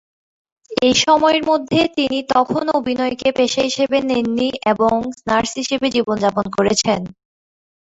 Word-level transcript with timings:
এই 0.81 0.95
সময়ের 1.03 1.43
মধ্যে, 1.45 1.79
তিনি 1.97 2.17
তখনও 2.33 2.71
অভিনয়কে 2.79 3.29
পেশা 3.37 3.61
হিসাবে 3.67 3.97
নেননি 4.09 4.49
এবং 4.71 4.95
নার্স 5.27 5.51
হিসাবে 5.61 5.87
জীবনযাপন 5.95 6.45
করেছেন। 6.57 7.01